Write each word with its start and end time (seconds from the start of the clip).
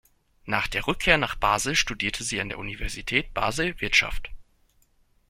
Nach 0.45 0.65
der 0.67 0.87
Rückkehr 0.87 1.19
nach 1.19 1.35
Basel 1.35 1.75
studierte 1.75 2.23
sie 2.23 2.41
an 2.41 2.49
der 2.49 2.57
Universität 2.57 3.35
Basel 3.35 3.79
Wirtschaft. 3.81 4.31